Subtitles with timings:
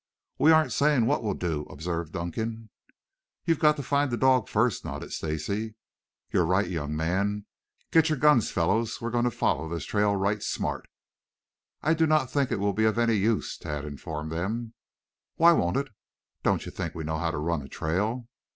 [0.39, 2.71] "We aren't saying what we'll do," observed Dunkan.
[3.45, 5.75] "You've got to find the dog first," nodded Stacy.
[6.31, 7.45] "You're right, young man.
[7.91, 8.99] Get your guns, fellows.
[8.99, 10.87] We'll follow this trail right smart."
[11.83, 14.73] "I do not think it will be of any use," Tad informed them.
[15.35, 15.89] "Why won't it?
[16.41, 18.27] Don't you think we know how to run a trail?"